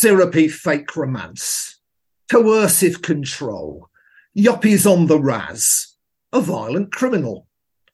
syrupy 0.00 0.48
fake 0.48 0.96
romance, 0.96 1.78
coercive 2.32 3.02
control, 3.02 3.90
yuppies 4.34 4.90
on 4.90 5.08
the 5.08 5.20
raz, 5.20 5.94
a 6.32 6.40
violent 6.40 6.90
criminal, 6.90 7.46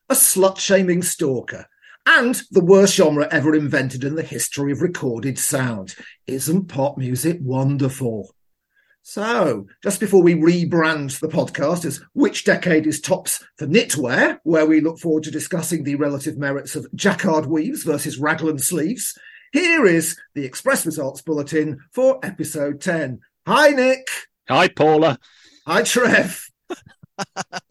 a 0.09 0.15
slut 0.15 0.57
shaming 0.57 1.03
stalker, 1.03 1.67
and 2.07 2.43
the 2.53 2.65
worst 2.65 2.95
genre 2.95 3.27
ever 3.33 3.57
invented 3.57 4.05
in 4.05 4.15
the 4.15 4.23
history 4.23 4.71
of 4.71 4.83
recorded 4.83 5.37
sound. 5.37 5.97
Isn't 6.29 6.67
pop 6.67 6.97
music 6.97 7.39
wonderful? 7.41 8.33
So, 9.03 9.67
just 9.83 9.99
before 9.99 10.23
we 10.23 10.37
rebrand 10.37 11.19
the 11.19 11.27
podcast 11.27 11.85
as 11.85 12.01
Which 12.13 12.45
Decade 12.45 12.87
is 12.87 13.01
Tops 13.01 13.43
for 13.57 13.67
Knitwear, 13.67 14.39
where 14.45 14.67
we 14.67 14.81
look 14.81 15.01
forward 15.01 15.25
to 15.25 15.33
discussing 15.33 15.83
the 15.83 15.97
relative 15.97 16.39
merits 16.39 16.77
of 16.77 16.87
jacquard 16.95 17.47
weaves 17.47 17.83
versus 17.83 18.17
raglan 18.17 18.61
sleeves, 18.61 19.19
here 19.53 19.87
is 19.87 20.19
the 20.35 20.45
Express 20.45 20.85
Results 20.87 21.23
Bulletin 21.23 21.81
for 21.93 22.19
episode 22.23 22.81
10. 22.81 23.21
Hi, 23.47 23.69
Nick. 23.71 24.07
Hi, 24.49 24.69
Paula. 24.69 25.19
Hi, 25.67 25.83
Trev. 25.83 26.49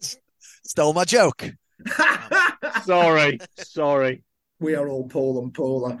Stole 0.64 0.92
my 0.92 1.04
joke. 1.04 1.50
sorry, 2.84 3.38
sorry. 3.58 4.22
We 4.58 4.74
are 4.74 4.88
all 4.88 5.08
Paul 5.08 5.42
and 5.42 5.52
Paula. 5.52 5.98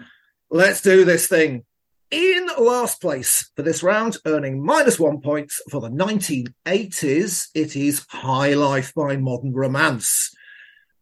Let's 0.50 0.80
do 0.80 1.04
this 1.04 1.28
thing. 1.28 1.64
In 2.10 2.46
last 2.58 3.00
place 3.00 3.50
for 3.56 3.62
this 3.62 3.82
round, 3.82 4.16
earning 4.26 4.64
minus 4.64 4.98
one 4.98 5.20
points 5.20 5.60
for 5.70 5.80
the 5.80 5.90
1980s, 5.90 7.48
it 7.54 7.74
is 7.76 8.06
High 8.08 8.54
Life 8.54 8.94
by 8.94 9.16
Modern 9.16 9.52
Romance. 9.52 10.34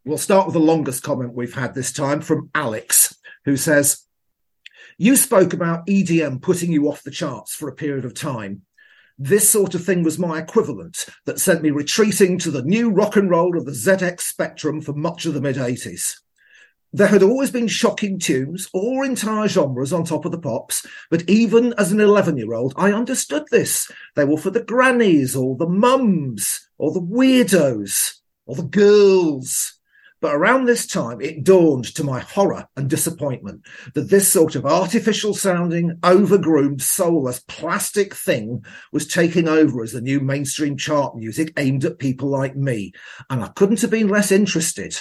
We'll 0.04 0.18
start 0.18 0.46
with 0.46 0.54
the 0.54 0.60
longest 0.60 1.02
comment 1.02 1.34
we've 1.34 1.54
had 1.54 1.74
this 1.74 1.92
time 1.92 2.20
from 2.20 2.50
Alex, 2.54 3.14
who 3.44 3.56
says, 3.56 4.04
You 4.96 5.16
spoke 5.16 5.52
about 5.52 5.86
EDM 5.86 6.40
putting 6.40 6.70
you 6.70 6.88
off 6.88 7.02
the 7.02 7.10
charts 7.10 7.54
for 7.54 7.68
a 7.68 7.74
period 7.74 8.04
of 8.04 8.14
time. 8.14 8.62
This 9.18 9.48
sort 9.48 9.74
of 9.74 9.84
thing 9.84 10.02
was 10.04 10.18
my 10.18 10.38
equivalent 10.38 11.06
that 11.24 11.40
sent 11.40 11.62
me 11.62 11.70
retreating 11.70 12.38
to 12.38 12.50
the 12.50 12.62
new 12.62 12.90
rock 12.90 13.16
and 13.16 13.28
roll 13.28 13.56
of 13.56 13.64
the 13.64 13.72
ZX 13.72 14.20
Spectrum 14.20 14.80
for 14.80 14.92
much 14.92 15.26
of 15.26 15.34
the 15.34 15.40
mid 15.40 15.56
80s. 15.56 16.16
There 16.92 17.08
had 17.08 17.24
always 17.24 17.50
been 17.50 17.66
shocking 17.66 18.20
tunes 18.20 18.68
or 18.72 19.04
entire 19.04 19.48
genres 19.48 19.92
on 19.92 20.04
top 20.04 20.24
of 20.24 20.30
the 20.30 20.38
pops, 20.38 20.86
but 21.10 21.28
even 21.28 21.74
as 21.76 21.90
an 21.90 21.98
11 21.98 22.36
year 22.36 22.54
old, 22.54 22.72
I 22.76 22.92
understood 22.92 23.46
this. 23.50 23.90
They 24.14 24.24
were 24.24 24.36
for 24.36 24.50
the 24.50 24.62
grannies 24.62 25.34
or 25.34 25.56
the 25.56 25.68
mums 25.68 26.68
or 26.78 26.92
the 26.92 27.00
weirdos 27.00 28.14
or 28.46 28.54
the 28.54 28.62
girls. 28.62 29.74
But 30.24 30.36
around 30.36 30.64
this 30.64 30.86
time, 30.86 31.20
it 31.20 31.44
dawned 31.44 31.84
to 31.96 32.02
my 32.02 32.20
horror 32.20 32.66
and 32.78 32.88
disappointment 32.88 33.60
that 33.92 34.08
this 34.08 34.26
sort 34.26 34.54
of 34.54 34.64
artificial 34.64 35.34
sounding, 35.34 35.98
overgroomed, 36.02 36.80
soulless 36.80 37.40
plastic 37.40 38.14
thing 38.14 38.64
was 38.90 39.06
taking 39.06 39.48
over 39.48 39.82
as 39.82 39.92
the 39.92 40.00
new 40.00 40.20
mainstream 40.20 40.78
chart 40.78 41.14
music 41.14 41.52
aimed 41.58 41.84
at 41.84 41.98
people 41.98 42.30
like 42.30 42.56
me. 42.56 42.94
And 43.28 43.44
I 43.44 43.48
couldn't 43.48 43.82
have 43.82 43.90
been 43.90 44.08
less 44.08 44.32
interested. 44.32 44.98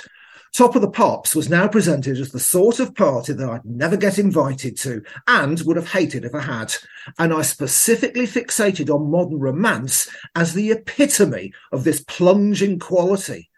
Top 0.51 0.75
of 0.75 0.81
the 0.81 0.91
Pops 0.91 1.33
was 1.33 1.49
now 1.49 1.69
presented 1.69 2.17
as 2.17 2.31
the 2.31 2.39
sort 2.41 2.81
of 2.81 2.93
party 2.93 3.31
that 3.31 3.49
I'd 3.49 3.63
never 3.63 3.95
get 3.95 4.19
invited 4.19 4.75
to 4.79 5.03
and 5.25 5.61
would 5.61 5.77
have 5.77 5.93
hated 5.93 6.25
if 6.25 6.35
I 6.35 6.41
had. 6.41 6.75
And 7.17 7.33
I 7.33 7.43
specifically 7.43 8.27
fixated 8.27 8.93
on 8.93 9.09
modern 9.09 9.39
romance 9.39 10.09
as 10.35 10.53
the 10.53 10.71
epitome 10.71 11.53
of 11.71 11.85
this 11.85 12.01
plunging 12.01 12.77
quality. 12.77 13.51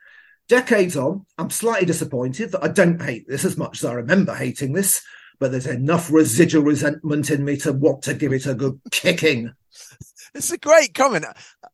Decades 0.47 0.95
on, 0.95 1.25
I'm 1.37 1.49
slightly 1.49 1.87
disappointed 1.87 2.51
that 2.51 2.63
I 2.63 2.67
don't 2.67 3.01
hate 3.01 3.27
this 3.27 3.45
as 3.45 3.57
much 3.57 3.79
as 3.79 3.85
I 3.85 3.93
remember 3.93 4.35
hating 4.35 4.73
this, 4.73 5.01
but 5.39 5.51
there's 5.51 5.65
enough 5.65 6.11
residual 6.11 6.63
resentment 6.63 7.31
in 7.31 7.43
me 7.43 7.57
to 7.57 7.73
want 7.73 8.03
to 8.03 8.13
give 8.13 8.31
it 8.31 8.45
a 8.45 8.53
good 8.53 8.79
kicking. 8.91 9.53
It's 10.33 10.51
a 10.51 10.57
great 10.57 10.93
comment. 10.93 11.25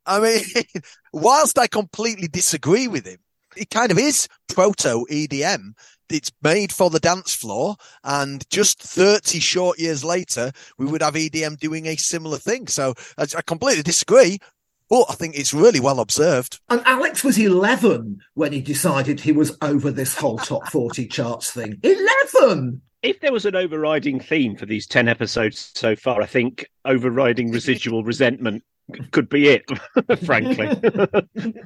I 0.06 0.20
mean, 0.20 0.64
whilst 1.14 1.58
I 1.58 1.68
completely 1.68 2.28
disagree 2.28 2.88
with 2.88 3.06
him, 3.06 3.18
it 3.58 3.70
kind 3.70 3.92
of 3.92 3.98
is 3.98 4.28
proto 4.48 5.06
EDM. 5.10 5.74
It's 6.10 6.32
made 6.44 6.72
for 6.72 6.90
the 6.90 7.00
dance 7.00 7.34
floor, 7.34 7.78
and 8.04 8.48
just 8.50 8.82
30 8.82 9.40
short 9.40 9.80
years 9.80 10.04
later, 10.04 10.52
we 10.78 10.86
would 10.86 11.02
have 11.02 11.14
EDM 11.14 11.58
doing 11.58 11.88
a 11.88 11.96
similar 11.96 12.38
thing. 12.38 12.68
So 12.68 12.94
I, 13.18 13.26
completely 13.42 13.84
disagree, 13.84 14.40
but 14.92 15.06
I 15.10 15.14
think 15.14 15.38
it's 15.38 15.54
really 15.54 15.80
well 15.80 16.02
observed. 16.02 16.60
And 16.70 16.82
Alex 16.86 17.24
was 17.24 17.38
11 17.38 18.20
when 18.34 18.52
he 18.52 18.60
decided 18.60 19.22
he 19.22 19.32
was 19.32 19.58
over 19.62 19.90
this 19.90 20.18
whole 20.18 20.38
top 20.38 20.68
40 20.68 21.08
charts 21.08 21.50
thing. 21.50 21.80
11! 21.82 22.82
If 23.02 23.22
there 23.22 23.32
was 23.32 23.46
an 23.46 23.56
overriding 23.56 24.20
theme 24.20 24.58
for 24.58 24.66
these 24.66 24.86
10 24.86 25.08
episodes 25.08 25.72
so 25.76 25.96
far, 25.96 26.22
I 26.22 26.26
think 26.26 26.70
overriding 26.84 27.52
residual 27.54 28.04
resentment 28.04 28.64
could 29.12 29.30
be 29.30 29.48
it, 29.48 29.64
frankly. 30.26 30.70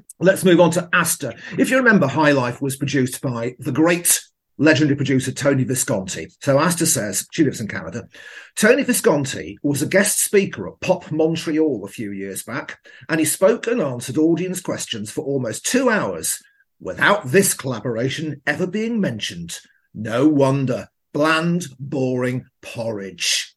Let's 0.19 0.45
move 0.45 0.59
on 0.59 0.69
to 0.71 0.87
Asta. 0.93 1.35
If 1.57 1.71
you 1.71 1.77
remember, 1.77 2.05
High 2.05 2.31
Life 2.31 2.61
was 2.61 2.75
produced 2.75 3.21
by 3.23 3.55
the 3.57 3.71
great 3.71 4.21
legendary 4.57 4.95
producer 4.95 5.31
Tony 5.31 5.63
Visconti. 5.63 6.27
So 6.41 6.57
Asta 6.57 6.85
says 6.85 7.27
she 7.31 7.43
lives 7.43 7.59
in 7.59 7.67
Canada. 7.67 8.07
Tony 8.55 8.83
Visconti 8.83 9.57
was 9.63 9.81
a 9.81 9.87
guest 9.87 10.23
speaker 10.23 10.67
at 10.67 10.79
Pop 10.79 11.11
Montreal 11.11 11.83
a 11.83 11.89
few 11.89 12.11
years 12.11 12.43
back, 12.43 12.79
and 13.09 13.19
he 13.19 13.25
spoke 13.25 13.67
and 13.67 13.81
answered 13.81 14.17
audience 14.17 14.61
questions 14.61 15.11
for 15.11 15.23
almost 15.23 15.65
two 15.65 15.89
hours 15.89 16.41
without 16.79 17.27
this 17.27 17.53
collaboration 17.53 18.41
ever 18.45 18.67
being 18.67 18.99
mentioned. 18.99 19.59
No 19.93 20.27
wonder. 20.27 20.89
Bland, 21.13 21.67
boring 21.79 22.45
porridge. 22.61 23.55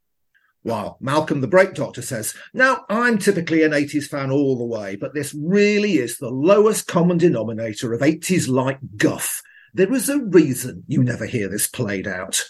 While 0.62 0.98
Malcolm 1.00 1.40
the 1.40 1.48
Break 1.48 1.74
Doctor 1.74 2.02
says, 2.02 2.34
Now, 2.52 2.84
I'm 2.88 3.18
typically 3.18 3.62
an 3.62 3.72
80s 3.72 4.04
fan 4.04 4.30
all 4.30 4.56
the 4.56 4.64
way, 4.64 4.96
but 4.96 5.14
this 5.14 5.34
really 5.34 5.94
is 5.94 6.18
the 6.18 6.30
lowest 6.30 6.86
common 6.86 7.18
denominator 7.18 7.92
of 7.92 8.00
80s 8.00 8.48
like 8.48 8.78
guff 8.96 9.42
there 9.78 9.94
is 9.94 10.08
a 10.08 10.18
reason 10.18 10.82
you 10.88 11.04
never 11.04 11.24
hear 11.24 11.48
this 11.48 11.68
played 11.68 12.08
out. 12.08 12.42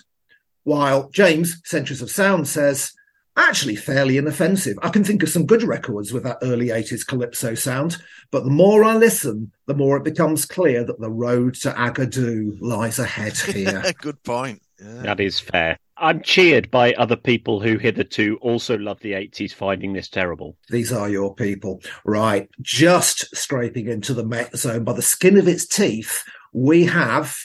While 0.64 1.10
James, 1.10 1.60
Centuries 1.62 2.00
of 2.00 2.10
Sound, 2.10 2.48
says, 2.48 2.92
actually 3.36 3.76
fairly 3.76 4.16
inoffensive. 4.16 4.78
I 4.82 4.88
can 4.88 5.04
think 5.04 5.22
of 5.22 5.28
some 5.28 5.44
good 5.44 5.62
records 5.62 6.10
with 6.10 6.22
that 6.24 6.38
early 6.40 6.68
80s 6.68 7.06
calypso 7.06 7.54
sound, 7.54 7.98
but 8.30 8.44
the 8.44 8.50
more 8.50 8.82
I 8.82 8.96
listen, 8.96 9.52
the 9.66 9.74
more 9.74 9.98
it 9.98 10.04
becomes 10.04 10.46
clear 10.46 10.82
that 10.84 11.00
the 11.00 11.10
road 11.10 11.54
to 11.56 11.70
Agadoo 11.72 12.56
lies 12.62 12.98
ahead 12.98 13.36
here. 13.54 13.92
good 14.00 14.22
point. 14.22 14.62
Yeah. 14.82 15.02
That 15.02 15.20
is 15.20 15.38
fair. 15.38 15.78
I'm 15.98 16.22
cheered 16.22 16.70
by 16.70 16.94
other 16.94 17.16
people 17.16 17.60
who 17.60 17.76
hitherto 17.76 18.38
also 18.40 18.78
love 18.78 19.00
the 19.00 19.12
80s 19.12 19.52
finding 19.52 19.92
this 19.92 20.08
terrible. 20.08 20.56
These 20.70 20.92
are 20.92 21.10
your 21.10 21.34
people. 21.34 21.82
Right. 22.04 22.48
Just 22.62 23.36
scraping 23.36 23.88
into 23.88 24.14
the 24.14 24.24
Met 24.24 24.56
zone 24.56 24.84
by 24.84 24.94
the 24.94 25.02
skin 25.02 25.36
of 25.36 25.48
its 25.48 25.66
teeth 25.66 26.24
we 26.52 26.84
have 26.86 27.36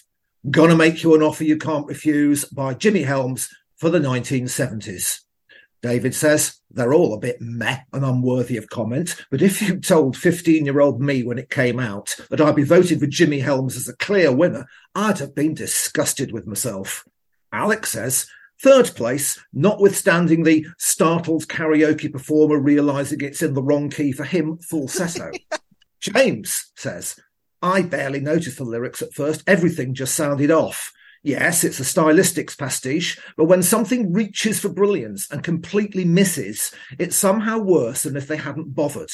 Gonna 0.49 0.75
Make 0.75 1.03
You 1.03 1.15
an 1.15 1.21
Offer 1.21 1.43
You 1.43 1.57
Can't 1.57 1.87
Refuse 1.87 2.45
by 2.45 2.73
Jimmy 2.73 3.03
Helms 3.03 3.49
for 3.75 3.89
the 3.89 3.99
1970s. 3.99 5.21
David 5.81 6.15
says 6.15 6.61
they're 6.71 6.93
all 6.93 7.13
a 7.13 7.19
bit 7.19 7.41
meh 7.41 7.79
and 7.91 8.05
unworthy 8.05 8.55
of 8.55 8.69
comment, 8.69 9.21
but 9.29 9.41
if 9.41 9.61
you 9.61 9.79
told 9.79 10.15
15 10.15 10.65
year 10.65 10.79
old 10.79 11.01
me 11.01 11.23
when 11.23 11.37
it 11.37 11.49
came 11.49 11.79
out 11.79 12.15
that 12.29 12.39
I'd 12.39 12.55
be 12.55 12.63
voting 12.63 12.99
for 12.99 13.07
Jimmy 13.07 13.39
Helms 13.39 13.75
as 13.75 13.89
a 13.89 13.97
clear 13.97 14.31
winner, 14.31 14.65
I'd 14.95 15.19
have 15.19 15.35
been 15.35 15.53
disgusted 15.53 16.31
with 16.31 16.47
myself. 16.47 17.03
Alex 17.51 17.91
says 17.91 18.27
third 18.61 18.95
place, 18.95 19.37
notwithstanding 19.51 20.43
the 20.43 20.65
startled 20.77 21.47
karaoke 21.49 22.09
performer 22.09 22.57
realizing 22.57 23.19
it's 23.19 23.41
in 23.41 23.53
the 23.53 23.61
wrong 23.61 23.89
key 23.89 24.13
for 24.13 24.23
him 24.23 24.57
falsetto. 24.59 25.31
James 25.99 26.71
says 26.77 27.19
I 27.63 27.81
barely 27.81 28.19
noticed 28.19 28.57
the 28.57 28.65
lyrics 28.65 29.01
at 29.01 29.13
first. 29.13 29.41
Everything 29.47 29.93
just 29.93 30.15
sounded 30.15 30.51
off. 30.51 30.91
Yes, 31.23 31.63
it's 31.63 31.79
a 31.79 31.83
stylistics 31.83 32.57
pastiche, 32.57 33.17
but 33.37 33.45
when 33.45 33.63
something 33.63 34.11
reaches 34.11 34.59
for 34.59 34.67
brilliance 34.67 35.31
and 35.31 35.41
completely 35.41 36.03
misses, 36.03 36.73
it's 36.99 37.15
somehow 37.15 37.59
worse 37.59 38.03
than 38.03 38.17
if 38.17 38.27
they 38.27 38.35
hadn't 38.35 38.75
bothered. 38.75 39.11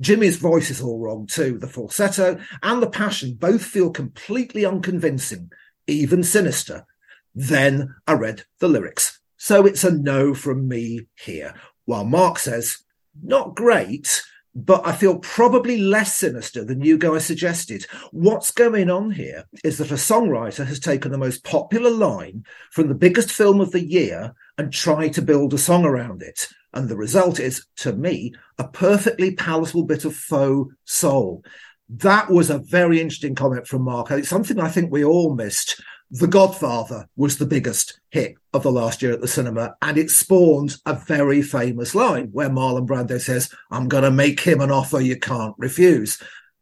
Jimmy's 0.00 0.36
voice 0.36 0.70
is 0.70 0.80
all 0.80 1.00
wrong 1.00 1.26
too. 1.26 1.58
The 1.58 1.66
falsetto 1.66 2.38
and 2.62 2.80
the 2.80 2.88
passion 2.88 3.34
both 3.34 3.64
feel 3.64 3.90
completely 3.90 4.64
unconvincing, 4.64 5.50
even 5.88 6.22
sinister. 6.22 6.86
Then 7.34 7.96
I 8.06 8.12
read 8.12 8.44
the 8.60 8.68
lyrics. 8.68 9.20
So 9.36 9.66
it's 9.66 9.82
a 9.82 9.90
no 9.90 10.34
from 10.34 10.68
me 10.68 11.08
here. 11.16 11.54
While 11.84 12.04
Mark 12.04 12.38
says, 12.38 12.78
not 13.20 13.56
great, 13.56 14.22
but 14.54 14.86
I 14.86 14.92
feel 14.92 15.18
probably 15.18 15.78
less 15.78 16.16
sinister 16.16 16.64
than 16.64 16.80
you 16.80 16.98
guys 16.98 17.24
suggested. 17.24 17.86
What's 18.10 18.50
going 18.50 18.90
on 18.90 19.10
here 19.10 19.44
is 19.62 19.78
that 19.78 19.90
a 19.90 19.94
songwriter 19.94 20.66
has 20.66 20.80
taken 20.80 21.12
the 21.12 21.18
most 21.18 21.44
popular 21.44 21.90
line 21.90 22.44
from 22.72 22.88
the 22.88 22.94
biggest 22.94 23.30
film 23.30 23.60
of 23.60 23.70
the 23.72 23.84
year 23.84 24.34
and 24.56 24.72
tried 24.72 25.12
to 25.14 25.22
build 25.22 25.54
a 25.54 25.58
song 25.58 25.84
around 25.84 26.22
it. 26.22 26.48
And 26.72 26.88
the 26.88 26.96
result 26.96 27.40
is, 27.40 27.66
to 27.76 27.92
me, 27.92 28.34
a 28.58 28.66
perfectly 28.68 29.34
palatable 29.34 29.84
bit 29.84 30.04
of 30.04 30.14
faux 30.14 30.74
soul. 30.84 31.44
That 31.88 32.30
was 32.30 32.50
a 32.50 32.58
very 32.58 33.00
interesting 33.00 33.34
comment 33.34 33.66
from 33.66 33.82
Mark. 33.82 34.10
It's 34.10 34.28
something 34.28 34.60
I 34.60 34.68
think 34.68 34.90
we 34.90 35.04
all 35.04 35.34
missed. 35.34 35.80
The 36.10 36.26
Godfather 36.26 37.06
was 37.16 37.36
the 37.36 37.46
biggest 37.46 38.00
hit 38.10 38.36
of 38.54 38.62
the 38.62 38.72
last 38.72 39.02
year 39.02 39.12
at 39.12 39.20
the 39.20 39.28
cinema, 39.28 39.74
and 39.82 39.98
it 39.98 40.08
spawned 40.10 40.76
a 40.86 40.94
very 40.94 41.42
famous 41.42 41.94
line 41.94 42.28
where 42.32 42.48
Marlon 42.48 42.86
Brando 42.86 43.20
says, 43.20 43.52
I'm 43.70 43.88
going 43.88 44.04
to 44.04 44.10
make 44.10 44.40
him 44.40 44.62
an 44.62 44.70
offer 44.70 45.00
you 45.00 45.18
can't 45.18 45.54
refuse. 45.58 46.18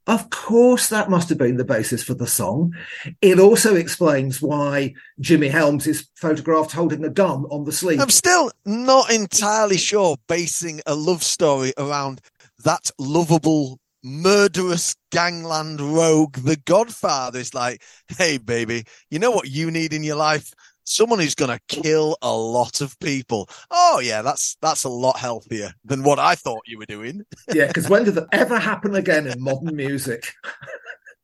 Of 0.08 0.30
course, 0.30 0.88
that 0.88 1.10
must 1.10 1.28
have 1.28 1.38
been 1.38 1.56
the 1.56 1.64
basis 1.64 2.02
for 2.02 2.14
the 2.14 2.26
song. 2.26 2.74
It 3.22 3.38
also 3.38 3.74
explains 3.76 4.42
why 4.42 4.94
Jimmy 5.20 5.48
Helms 5.48 5.86
is 5.86 6.08
photographed 6.14 6.72
holding 6.72 7.04
a 7.04 7.10
gun 7.10 7.44
on 7.50 7.64
the 7.64 7.72
sleeve. 7.72 8.00
I'm 8.00 8.10
still 8.10 8.50
not 8.64 9.12
entirely 9.12 9.78
sure 9.78 10.16
basing 10.28 10.80
a 10.86 10.94
love 10.94 11.22
story 11.24 11.72
around 11.76 12.20
that 12.64 12.90
lovable 12.98 13.78
murderous 14.06 14.94
gangland 15.10 15.80
rogue, 15.80 16.36
the 16.36 16.56
Godfather, 16.56 17.40
is 17.40 17.54
like, 17.54 17.82
hey, 18.16 18.38
baby, 18.38 18.84
you 19.10 19.18
know 19.18 19.32
what 19.32 19.50
you 19.50 19.70
need 19.70 19.92
in 19.92 20.04
your 20.04 20.16
life? 20.16 20.54
Someone 20.84 21.18
who's 21.18 21.34
going 21.34 21.50
to 21.50 21.82
kill 21.82 22.16
a 22.22 22.32
lot 22.32 22.80
of 22.80 22.96
people. 23.00 23.48
Oh 23.72 24.00
yeah, 24.00 24.22
that's 24.22 24.56
that's 24.62 24.84
a 24.84 24.88
lot 24.88 25.18
healthier 25.18 25.72
than 25.84 26.04
what 26.04 26.20
I 26.20 26.36
thought 26.36 26.62
you 26.66 26.78
were 26.78 26.86
doing. 26.86 27.22
yeah, 27.52 27.66
because 27.66 27.88
when 27.88 28.04
did 28.04 28.14
that 28.14 28.28
ever 28.30 28.56
happen 28.56 28.94
again 28.94 29.26
in 29.26 29.42
modern 29.42 29.74
music? 29.74 30.32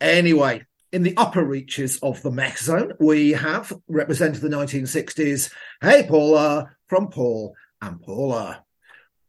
anyway, 0.00 0.66
in 0.90 1.04
the 1.04 1.16
upper 1.16 1.44
reaches 1.44 2.00
of 2.00 2.20
the 2.22 2.32
mech 2.32 2.58
zone, 2.58 2.94
we 2.98 3.30
have 3.30 3.72
represented 3.86 4.42
the 4.42 4.48
1960s. 4.48 5.52
Hey, 5.80 6.04
Paula, 6.08 6.74
from 6.88 7.08
Paul 7.08 7.54
and 7.80 8.02
Paula. 8.02 8.64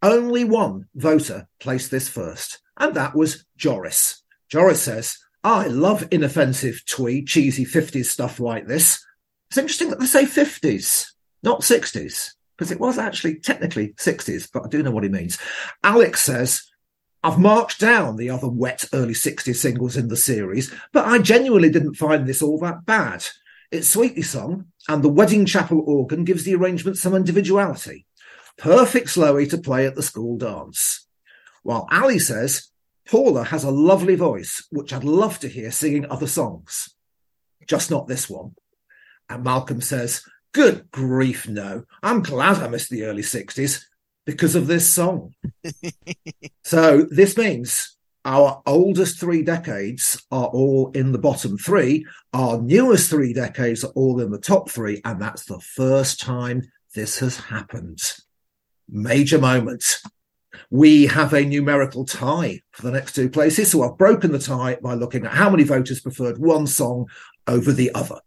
Only 0.02 0.44
one 0.44 0.88
voter 0.96 1.48
placed 1.60 1.92
this 1.92 2.10
first 2.10 2.63
and 2.78 2.96
that 2.96 3.16
was 3.16 3.46
Joris. 3.58 4.24
Joris 4.50 4.82
says, 4.82 5.18
I 5.44 5.68
love 5.68 6.08
inoffensive, 6.12 6.84
twee, 6.86 7.24
cheesy 7.24 7.66
50s 7.66 8.06
stuff 8.06 8.40
like 8.40 8.68
this. 8.68 9.06
It's 9.50 9.58
interesting 9.58 9.90
that 9.90 10.00
they 10.00 10.06
say 10.06 10.26
50s, 10.26 11.08
not 11.44 11.62
60s, 11.62 12.32
because 12.58 12.72
it 12.72 12.80
was 12.80 12.98
actually 12.98 13.36
technically 13.36 13.90
60s, 13.90 14.50
but 14.52 14.66
I 14.66 14.70
do 14.70 14.82
know 14.82 14.92
what 14.92 15.04
he 15.04 15.10
means. 15.10 15.38
Alex 15.84 16.22
says, 16.22 16.64
I've 17.24 17.40
marked 17.40 17.80
down 17.80 18.18
the 18.18 18.30
other 18.30 18.50
wet 18.50 18.86
early 18.94 19.14
60s 19.14 19.56
singles 19.56 19.96
in 19.96 20.08
the 20.08 20.18
series, 20.18 20.74
but 20.92 21.06
I 21.06 21.20
genuinely 21.20 21.70
didn't 21.70 21.96
find 21.96 22.28
this 22.28 22.42
all 22.42 22.60
that 22.60 22.86
bad. 22.86 23.26
It's 23.72 23.90
sweetly 23.90 24.22
sung, 24.22 24.68
and 24.88 25.02
the 25.02 25.10
wedding 25.10 25.46
chapel 25.46 25.84
organ 25.86 26.26
gives 26.26 26.44
the 26.44 26.56
arrangement 26.56 26.98
some 26.98 27.16
individuality. 27.16 28.06
Perfect 28.58 29.08
slowy 29.08 29.50
to 29.50 29.58
play 29.58 29.88
at 29.88 29.96
the 29.96 30.04
school 30.04 30.38
dance. 30.38 31.08
While 31.64 31.88
Ali 31.92 32.20
says, 32.20 32.70
Paula 33.10 33.46
has 33.46 33.64
a 33.64 33.72
lovely 33.72 34.16
voice, 34.16 34.66
which 34.70 34.94
I'd 34.94 35.04
love 35.04 35.40
to 35.40 35.50
hear 35.50 35.72
singing 35.72 36.10
other 36.10 36.28
songs, 36.28 36.96
just 37.68 37.92
not 37.92 38.08
this 38.08 38.30
one. 38.30 38.56
And 39.30 39.44
Malcolm 39.44 39.82
says, 39.82 40.24
Good 40.54 40.92
grief, 40.92 41.48
no. 41.48 41.86
I'm 42.04 42.22
glad 42.22 42.58
I 42.58 42.68
missed 42.68 42.92
the 42.92 43.06
early 43.06 43.24
60s 43.24 43.86
because 44.26 44.56
of 44.56 44.68
this 44.68 44.88
song. 44.88 45.34
so 46.64 47.08
this 47.10 47.36
means 47.38 47.98
our 48.24 48.62
oldest 48.66 49.20
three 49.20 49.42
decades 49.42 50.24
are 50.32 50.48
all 50.48 50.92
in 50.92 51.12
the 51.12 51.18
bottom 51.18 51.58
three. 51.58 52.06
Our 52.34 52.62
newest 52.62 53.10
three 53.10 53.34
decades 53.34 53.84
are 53.84 53.92
all 53.96 54.22
in 54.22 54.30
the 54.30 54.38
top 54.38 54.70
three. 54.70 55.02
And 55.04 55.20
that's 55.20 55.46
the 55.46 55.60
first 55.60 56.22
time 56.22 56.62
this 56.94 57.20
has 57.20 57.38
happened. 57.38 58.00
Major 58.88 59.40
moment 59.40 59.84
we 60.70 61.08
have 61.08 61.34
a 61.34 61.46
numerical 61.46 62.06
tie 62.06 62.62
for 62.72 62.84
the 62.84 62.92
next 62.92 63.14
two 63.14 63.30
places. 63.30 63.72
So 63.72 63.84
I've 63.84 63.98
broken 63.98 64.32
the 64.32 64.40
tie 64.40 64.78
by 64.82 64.94
looking 64.94 65.26
at 65.26 65.34
how 65.34 65.50
many 65.50 65.64
voters 65.64 66.02
preferred 66.02 66.38
one 66.38 66.68
song 66.68 67.08
over 67.48 67.72
the 67.72 67.92
other. 67.94 68.20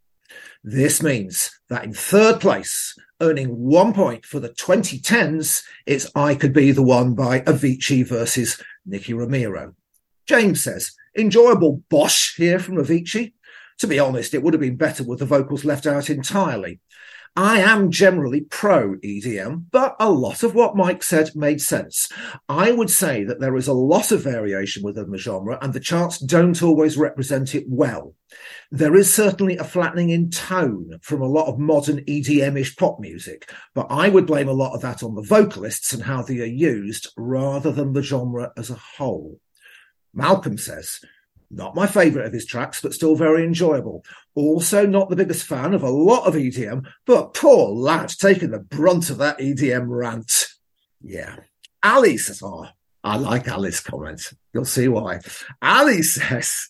This 0.62 1.02
means 1.02 1.50
that 1.68 1.84
in 1.84 1.92
third 1.92 2.40
place, 2.40 2.94
earning 3.20 3.56
one 3.56 3.92
point 3.92 4.24
for 4.24 4.40
the 4.40 4.48
2010s, 4.48 5.62
it's 5.86 6.10
I 6.14 6.34
Could 6.34 6.52
Be 6.52 6.72
the 6.72 6.82
One 6.82 7.14
by 7.14 7.40
Avicii 7.40 8.06
versus 8.06 8.60
Nicky 8.84 9.14
Romero. 9.14 9.74
James 10.26 10.62
says, 10.62 10.92
enjoyable 11.16 11.82
bosh 11.88 12.34
here 12.36 12.58
from 12.58 12.76
Avicii. 12.76 13.32
To 13.78 13.86
be 13.86 13.98
honest, 13.98 14.34
it 14.34 14.42
would 14.42 14.54
have 14.54 14.60
been 14.60 14.76
better 14.76 15.04
with 15.04 15.20
the 15.20 15.26
vocals 15.26 15.64
left 15.64 15.86
out 15.86 16.10
entirely. 16.10 16.80
I 17.38 17.58
am 17.58 17.90
generally 17.90 18.40
pro 18.40 18.94
EDM, 18.94 19.66
but 19.70 19.94
a 20.00 20.10
lot 20.10 20.42
of 20.42 20.54
what 20.54 20.74
Mike 20.74 21.02
said 21.02 21.36
made 21.36 21.60
sense. 21.60 22.10
I 22.48 22.72
would 22.72 22.88
say 22.88 23.24
that 23.24 23.40
there 23.40 23.56
is 23.56 23.68
a 23.68 23.74
lot 23.74 24.10
of 24.10 24.22
variation 24.22 24.82
within 24.82 25.10
the 25.10 25.18
genre, 25.18 25.58
and 25.60 25.74
the 25.74 25.80
charts 25.80 26.18
don't 26.18 26.62
always 26.62 26.96
represent 26.96 27.54
it 27.54 27.64
well. 27.68 28.14
There 28.70 28.96
is 28.96 29.12
certainly 29.12 29.58
a 29.58 29.64
flattening 29.64 30.08
in 30.08 30.30
tone 30.30 30.98
from 31.02 31.20
a 31.20 31.28
lot 31.28 31.46
of 31.46 31.58
modern 31.58 31.98
EDM 32.06 32.58
ish 32.58 32.74
pop 32.74 32.98
music, 33.00 33.52
but 33.74 33.86
I 33.90 34.08
would 34.08 34.26
blame 34.26 34.48
a 34.48 34.54
lot 34.54 34.74
of 34.74 34.80
that 34.80 35.02
on 35.02 35.14
the 35.14 35.22
vocalists 35.22 35.92
and 35.92 36.04
how 36.04 36.22
they 36.22 36.40
are 36.40 36.46
used 36.46 37.12
rather 37.18 37.70
than 37.70 37.92
the 37.92 38.02
genre 38.02 38.52
as 38.56 38.70
a 38.70 38.80
whole. 38.96 39.40
Malcolm 40.14 40.56
says, 40.56 41.00
not 41.50 41.74
my 41.74 41.86
favourite 41.86 42.26
of 42.26 42.32
his 42.32 42.46
tracks, 42.46 42.80
but 42.80 42.92
still 42.94 43.16
very 43.16 43.44
enjoyable. 43.44 44.04
Also, 44.34 44.86
not 44.86 45.08
the 45.08 45.16
biggest 45.16 45.46
fan 45.46 45.74
of 45.74 45.82
a 45.82 45.90
lot 45.90 46.26
of 46.26 46.34
EDM, 46.34 46.86
but 47.06 47.34
poor 47.34 47.70
lad 47.70 48.08
taking 48.08 48.50
the 48.50 48.58
brunt 48.58 49.10
of 49.10 49.18
that 49.18 49.38
EDM 49.38 49.86
rant. 49.88 50.46
Yeah. 51.02 51.36
Ali 51.82 52.16
says, 52.16 52.42
oh, 52.42 52.66
I 53.04 53.16
like 53.16 53.48
Ali's 53.48 53.80
comments. 53.80 54.34
You'll 54.52 54.64
see 54.64 54.88
why. 54.88 55.20
Ali 55.62 56.02
says, 56.02 56.68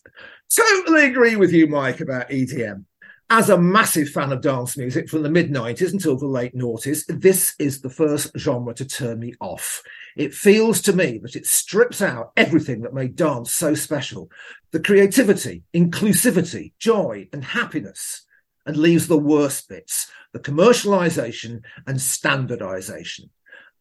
totally 0.55 1.05
agree 1.05 1.35
with 1.35 1.51
you, 1.51 1.67
Mike, 1.67 1.99
about 1.99 2.29
EDM. 2.29 2.85
As 3.29 3.49
a 3.49 3.57
massive 3.57 4.07
fan 4.07 4.31
of 4.31 4.39
dance 4.39 4.77
music 4.77 5.09
from 5.09 5.21
the 5.21 5.29
mid 5.29 5.51
90s 5.51 5.91
until 5.91 6.15
the 6.15 6.25
late 6.25 6.55
noughties, 6.55 7.03
this 7.09 7.55
is 7.59 7.81
the 7.81 7.89
first 7.89 8.31
genre 8.37 8.73
to 8.75 8.85
turn 8.85 9.19
me 9.19 9.33
off. 9.41 9.83
It 10.15 10.33
feels 10.33 10.81
to 10.83 10.93
me 10.93 11.17
that 11.17 11.35
it 11.35 11.45
strips 11.45 12.01
out 12.01 12.31
everything 12.37 12.81
that 12.81 12.93
made 12.93 13.17
dance 13.17 13.51
so 13.51 13.73
special. 13.73 14.31
The 14.71 14.79
creativity, 14.79 15.63
inclusivity, 15.73 16.71
joy, 16.79 17.27
and 17.33 17.43
happiness, 17.43 18.25
and 18.65 18.77
leaves 18.77 19.07
the 19.07 19.17
worst 19.17 19.67
bits. 19.67 20.09
The 20.31 20.39
commercialization 20.39 21.63
and 21.85 22.01
standardization 22.01 23.29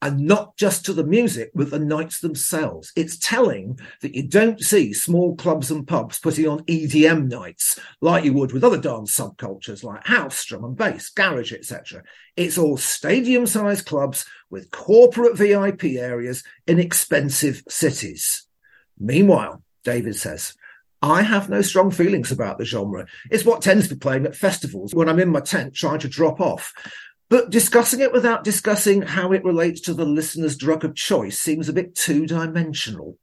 and 0.06 0.20
not 0.20 0.56
just 0.56 0.84
to 0.84 0.92
the 0.92 1.02
music, 1.02 1.50
but 1.52 1.68
the 1.68 1.80
nights 1.80 2.20
themselves. 2.20 2.92
It's 2.94 3.18
telling 3.18 3.80
that 4.02 4.14
you 4.14 4.22
don't 4.22 4.60
see 4.60 4.92
small 4.92 5.34
clubs 5.34 5.68
and 5.72 5.84
pubs 5.84 6.20
putting 6.20 6.46
on 6.46 6.62
EDM 6.66 7.28
nights 7.28 7.76
like 8.00 8.22
you 8.22 8.32
would 8.34 8.52
with 8.52 8.62
other 8.62 8.80
dance 8.80 9.16
subcultures 9.16 9.82
like 9.82 10.06
house, 10.06 10.44
drum 10.44 10.64
and 10.64 10.76
bass, 10.76 11.08
garage, 11.08 11.52
etc. 11.52 12.04
It's 12.36 12.56
all 12.56 12.76
stadium-sized 12.76 13.84
clubs 13.84 14.24
with 14.48 14.70
corporate 14.70 15.36
VIP 15.36 15.96
areas 15.96 16.44
in 16.68 16.78
expensive 16.78 17.64
cities. 17.68 18.46
Meanwhile, 19.00 19.60
David 19.82 20.14
says, 20.14 20.54
I 21.02 21.22
have 21.22 21.50
no 21.50 21.62
strong 21.62 21.90
feelings 21.90 22.30
about 22.30 22.58
the 22.58 22.64
genre. 22.64 23.06
It's 23.30 23.44
what 23.44 23.60
tends 23.60 23.88
to 23.88 23.94
be 23.94 23.98
playing 23.98 24.24
at 24.24 24.36
festivals 24.36 24.94
when 24.94 25.08
I'm 25.08 25.20
in 25.20 25.30
my 25.30 25.40
tent 25.40 25.74
trying 25.74 25.98
to 26.00 26.08
drop 26.08 26.40
off. 26.40 26.72
But 27.28 27.50
discussing 27.50 28.00
it 28.00 28.12
without 28.12 28.44
discussing 28.44 29.02
how 29.02 29.32
it 29.32 29.44
relates 29.44 29.80
to 29.82 29.94
the 29.94 30.04
listener's 30.04 30.56
drug 30.56 30.84
of 30.84 30.94
choice 30.94 31.38
seems 31.38 31.68
a 31.68 31.72
bit 31.72 31.94
two 31.94 32.26
dimensional. 32.26 33.18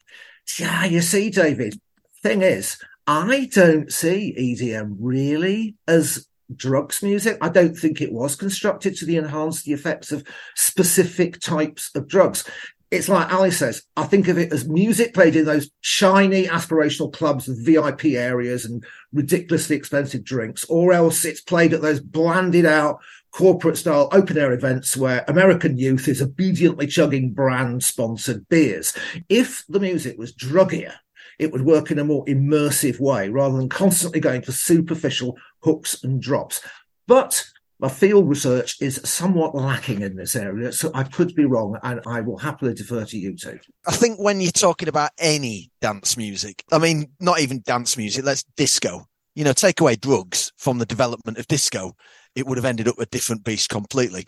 Yeah, 0.60 0.86
you 0.86 1.02
see, 1.02 1.30
David, 1.30 1.80
thing 2.22 2.42
is, 2.42 2.78
I 3.08 3.50
don't 3.52 3.92
see 3.92 4.36
EDM 4.38 4.98
really 5.00 5.76
as 5.88 6.28
drugs 6.54 7.02
music. 7.02 7.38
I 7.42 7.50
don't 7.50 7.76
think 7.76 8.02
it 8.02 8.12
was 8.12 8.36
constructed 8.36 8.96
to 8.98 9.16
enhance 9.16 9.64
the 9.64 9.74
effects 9.74 10.12
of 10.12 10.28
specific 10.56 11.40
types 11.40 11.90
of 11.96 12.08
drugs. 12.08 12.50
It's 12.92 13.10
like 13.10 13.34
Ali 13.34 13.50
says, 13.50 13.84
I 13.98 14.04
think 14.04 14.28
of 14.28 14.38
it 14.38 14.54
as 14.54 14.70
music 14.70 15.16
played 15.16 15.36
in 15.36 15.46
those 15.46 15.72
shiny 15.82 16.46
aspirational 16.46 17.12
clubs 17.12 17.48
with 17.48 17.66
VIP 17.66 18.06
areas 18.06 18.66
and 18.66 18.86
ridiculously 19.12 19.76
expensive 19.76 20.24
drinks, 20.24 20.64
or 20.66 20.94
else 20.94 21.26
it's 21.26 21.42
played 21.42 21.74
at 21.74 21.82
those 21.82 22.00
blanded 22.00 22.68
out 22.68 23.00
corporate 23.34 23.78
style 23.78 24.10
open 24.12 24.38
air 24.38 24.54
events 24.54 24.96
where 24.96 25.26
American 25.28 25.78
youth 25.78 26.08
is 26.08 26.22
obediently 26.22 26.88
chugging 26.88 27.34
brand 27.34 27.84
sponsored 27.84 28.48
beers. 28.48 28.94
If 29.28 29.66
the 29.68 29.80
music 29.80 30.18
was 30.18 30.34
druggier, 30.34 30.94
it 31.40 31.52
would 31.52 31.66
work 31.66 31.90
in 31.90 32.00
a 32.00 32.06
more 32.06 32.24
immersive 32.26 33.00
way 33.00 33.30
rather 33.30 33.58
than 33.58 33.70
constantly 33.70 34.20
going 34.20 34.44
for 34.44 34.52
superficial 34.52 35.36
hooks 35.64 36.04
and 36.04 36.22
drops. 36.22 36.62
But 37.08 37.44
my 37.80 37.90
field 37.90 38.30
research 38.30 38.80
is 38.80 39.02
somewhat 39.04 39.56
lacking 39.56 40.04
in 40.04 40.16
this 40.16 40.36
area, 40.36 40.72
so 40.72 40.92
I 40.94 41.04
could 41.04 41.36
be 41.36 41.44
wrong, 41.44 41.78
and 41.84 42.00
I 42.08 42.22
will 42.22 42.38
happily 42.38 42.74
defer 42.74 43.04
to 43.04 43.18
you 43.18 43.36
two. 43.36 43.60
I 43.86 43.92
think 43.92 44.20
when 44.20 44.40
you're 44.40 44.52
talking 44.52 44.88
about 44.88 45.10
any 45.18 45.72
dance 45.82 46.16
music, 46.16 46.64
I 46.72 46.78
mean, 46.78 47.08
not 47.20 47.42
even 47.42 47.62
dance 47.66 47.98
music, 47.98 48.24
let's 48.24 48.44
disco. 48.56 49.08
You 49.36 49.44
know, 49.44 49.54
take 49.54 49.82
away 49.82 49.96
drugs 49.96 50.52
from 50.58 50.78
the 50.78 50.86
development 50.86 51.38
of 51.38 51.48
disco 51.48 51.96
it 52.36 52.48
would 52.48 52.58
have 52.58 52.66
ended 52.66 52.88
up 52.88 53.00
a 53.00 53.06
different 53.06 53.44
beast 53.44 53.70
completely. 53.70 54.26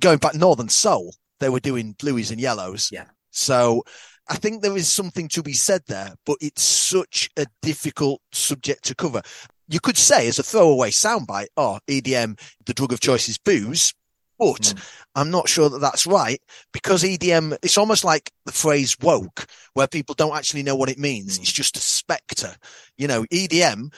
Going 0.00 0.18
back 0.18 0.34
Northern 0.34 0.68
Soul, 0.68 1.14
they 1.40 1.48
were 1.48 1.60
doing 1.60 1.94
blues 1.98 2.30
and 2.30 2.40
yellows. 2.40 2.90
Yeah. 2.92 3.06
So 3.30 3.82
I 4.28 4.36
think 4.36 4.62
there 4.62 4.76
is 4.76 4.92
something 4.92 5.28
to 5.28 5.42
be 5.42 5.52
said 5.52 5.82
there, 5.86 6.14
but 6.24 6.36
it's 6.40 6.62
such 6.62 7.30
a 7.36 7.46
difficult 7.62 8.20
subject 8.32 8.84
to 8.84 8.94
cover. 8.94 9.22
you 9.68 9.80
could 9.80 9.96
say 9.96 10.28
as 10.28 10.38
a 10.38 10.42
throwaway 10.42 10.90
soundbite, 10.90 11.48
oh, 11.56 11.78
EDM, 11.88 12.40
the 12.64 12.74
drug 12.74 12.92
of 12.92 13.00
choice 13.00 13.28
is 13.28 13.38
booze. 13.38 13.92
But 14.38 14.60
mm. 14.60 14.90
I'm 15.16 15.32
not 15.32 15.48
sure 15.48 15.68
that 15.68 15.80
that's 15.80 16.06
right 16.06 16.40
because 16.72 17.02
EDM, 17.02 17.56
it's 17.62 17.76
almost 17.76 18.04
like 18.04 18.30
the 18.46 18.52
phrase 18.52 18.96
woke, 19.00 19.46
where 19.74 19.88
people 19.88 20.14
don't 20.14 20.36
actually 20.36 20.62
know 20.62 20.76
what 20.76 20.88
it 20.88 20.98
means. 20.98 21.38
Mm. 21.38 21.42
It's 21.42 21.52
just 21.52 21.76
a 21.76 21.80
spectre. 21.80 22.54
You 22.96 23.08
know, 23.08 23.24
EDM, 23.32 23.92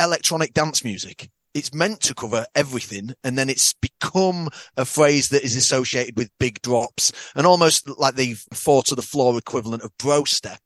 electronic 0.00 0.54
dance 0.54 0.84
music, 0.84 1.28
it's 1.54 1.74
meant 1.74 2.00
to 2.00 2.14
cover 2.14 2.46
everything 2.54 3.12
and 3.24 3.36
then 3.36 3.50
it's 3.50 3.74
become 3.74 4.48
a 4.76 4.84
phrase 4.84 5.30
that 5.30 5.42
is 5.42 5.56
associated 5.56 6.16
with 6.16 6.30
big 6.38 6.62
drops 6.62 7.12
and 7.34 7.46
almost 7.46 7.88
like 7.98 8.14
the 8.14 8.34
four 8.54 8.82
to 8.84 8.94
the 8.94 9.02
floor 9.02 9.36
equivalent 9.36 9.82
of 9.82 9.90
bro 9.98 10.24
step 10.24 10.60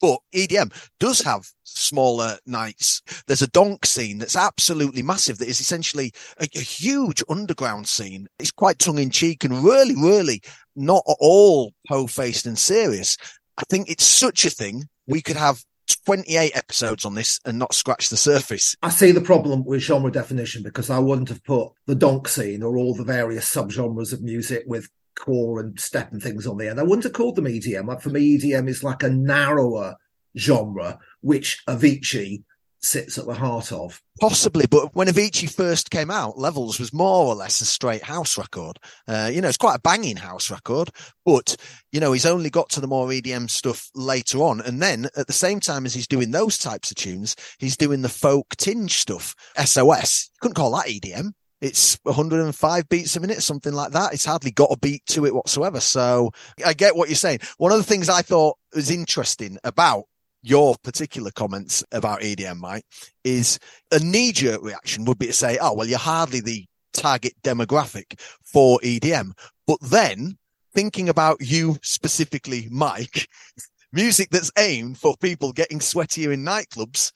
but 0.00 0.18
EDM 0.34 0.72
does 0.98 1.20
have 1.20 1.46
smaller 1.64 2.38
nights. 2.46 3.02
There's 3.26 3.42
a 3.42 3.48
donk 3.48 3.84
scene 3.84 4.18
that's 4.18 4.36
absolutely 4.36 5.02
massive 5.02 5.38
that 5.38 5.48
is 5.48 5.60
essentially 5.60 6.12
a, 6.38 6.48
a 6.56 6.60
huge 6.60 7.22
underground 7.28 7.86
scene. 7.86 8.26
It's 8.38 8.50
quite 8.50 8.78
tongue 8.78 8.98
in 8.98 9.10
cheek 9.10 9.44
and 9.44 9.62
really, 9.62 9.94
really 9.94 10.40
not 10.74 11.04
at 11.06 11.16
all 11.20 11.74
po 11.86 12.06
faced 12.06 12.46
and 12.46 12.58
serious. 12.58 13.16
I 13.58 13.62
think 13.68 13.90
it's 13.90 14.06
such 14.06 14.44
a 14.46 14.50
thing. 14.50 14.84
We 15.06 15.20
could 15.20 15.36
have 15.36 15.62
28 15.96 16.52
episodes 16.54 17.04
on 17.04 17.14
this 17.14 17.40
and 17.44 17.58
not 17.58 17.74
scratch 17.74 18.08
the 18.08 18.16
surface. 18.16 18.74
I 18.82 18.90
see 18.90 19.12
the 19.12 19.20
problem 19.20 19.64
with 19.64 19.82
genre 19.82 20.10
definition 20.10 20.62
because 20.62 20.90
I 20.90 20.98
wouldn't 20.98 21.28
have 21.28 21.44
put 21.44 21.72
the 21.86 21.94
donk 21.94 22.28
scene 22.28 22.62
or 22.62 22.76
all 22.76 22.94
the 22.94 23.04
various 23.04 23.52
subgenres 23.52 24.12
of 24.12 24.22
music 24.22 24.64
with 24.66 24.88
core 25.16 25.60
and 25.60 25.78
step 25.78 26.12
and 26.12 26.22
things 26.22 26.46
on 26.46 26.56
the 26.56 26.68
end. 26.68 26.80
I 26.80 26.84
wouldn't 26.84 27.04
have 27.04 27.12
called 27.12 27.36
them 27.36 27.44
EDM. 27.44 28.00
For 28.02 28.10
me, 28.10 28.38
EDM 28.38 28.68
is 28.68 28.82
like 28.82 29.02
a 29.02 29.10
narrower 29.10 29.96
genre, 30.36 30.98
which 31.20 31.62
Avicii 31.68 32.42
sits 32.82 33.18
at 33.18 33.26
the 33.26 33.34
heart 33.34 33.72
of. 33.72 34.00
Possibly, 34.20 34.66
but 34.70 34.94
when 34.94 35.08
Avicii 35.08 35.50
first 35.50 35.90
came 35.90 36.10
out, 36.10 36.38
Levels 36.38 36.78
was 36.78 36.92
more 36.92 37.26
or 37.26 37.34
less 37.34 37.60
a 37.60 37.64
straight 37.64 38.02
house 38.02 38.36
record. 38.36 38.78
Uh, 39.08 39.30
you 39.32 39.40
know, 39.40 39.48
it's 39.48 39.56
quite 39.56 39.76
a 39.76 39.80
banging 39.80 40.16
house 40.16 40.50
record, 40.50 40.90
but 41.24 41.56
you 41.92 42.00
know, 42.00 42.12
he's 42.12 42.26
only 42.26 42.50
got 42.50 42.68
to 42.70 42.80
the 42.80 42.86
more 42.86 43.08
EDM 43.08 43.48
stuff 43.50 43.90
later 43.94 44.38
on. 44.38 44.60
And 44.60 44.80
then 44.80 45.06
at 45.16 45.26
the 45.26 45.32
same 45.32 45.60
time 45.60 45.86
as 45.86 45.94
he's 45.94 46.08
doing 46.08 46.30
those 46.30 46.58
types 46.58 46.90
of 46.90 46.96
tunes, 46.96 47.36
he's 47.58 47.76
doing 47.76 48.02
the 48.02 48.08
folk 48.08 48.56
tinge 48.56 48.92
stuff. 48.92 49.34
SOS, 49.56 50.30
you 50.32 50.38
couldn't 50.40 50.56
call 50.56 50.72
that 50.72 50.86
EDM 50.86 51.32
it's 51.60 51.98
105 52.04 52.88
beats 52.88 53.16
a 53.16 53.20
minute, 53.20 53.42
something 53.42 53.72
like 53.72 53.92
that. 53.92 54.14
It's 54.14 54.24
hardly 54.24 54.50
got 54.50 54.72
a 54.72 54.78
beat 54.78 55.04
to 55.06 55.26
it 55.26 55.34
whatsoever. 55.34 55.80
So 55.80 56.30
I 56.64 56.72
get 56.72 56.96
what 56.96 57.08
you're 57.08 57.16
saying. 57.16 57.40
One 57.58 57.72
of 57.72 57.78
the 57.78 57.84
things 57.84 58.08
I 58.08 58.22
thought 58.22 58.56
was 58.74 58.90
interesting 58.90 59.58
about 59.62 60.04
your 60.42 60.76
particular 60.82 61.30
comments 61.30 61.84
about 61.92 62.20
EDM, 62.20 62.58
Mike, 62.58 62.84
is 63.24 63.58
a 63.90 63.98
knee 63.98 64.32
jerk 64.32 64.62
reaction 64.62 65.04
would 65.04 65.18
be 65.18 65.26
to 65.26 65.32
say, 65.32 65.58
oh, 65.60 65.74
well, 65.74 65.86
you're 65.86 65.98
hardly 65.98 66.40
the 66.40 66.66
target 66.92 67.34
demographic 67.42 68.20
for 68.42 68.78
EDM. 68.80 69.32
But 69.66 69.78
then 69.82 70.38
thinking 70.74 71.08
about 71.08 71.38
you 71.40 71.76
specifically, 71.82 72.68
Mike, 72.70 73.28
music 73.92 74.30
that's 74.30 74.52
aimed 74.58 74.98
for 74.98 75.16
people 75.16 75.52
getting 75.52 75.78
sweatier 75.78 76.32
in 76.32 76.44
nightclubs 76.44 77.12